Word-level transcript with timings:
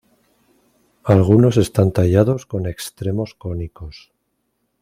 Algunos 1.03 1.57
están 1.57 1.91
tallados 1.91 2.47
con 2.47 2.65
extremos 2.65 3.35
cónicos. 3.35 4.11